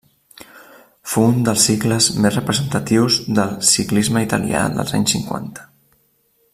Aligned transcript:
Fou 1.11 1.27
un 1.33 1.43
dels 1.49 1.65
cicles 1.69 2.07
més 2.23 2.33
representatius 2.39 3.19
del 3.41 3.53
ciclisme 3.73 4.27
italià 4.29 4.67
dels 4.79 4.97
anys 5.01 5.15
cinquanta. 5.17 5.69